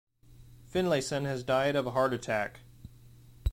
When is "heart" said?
1.91-2.11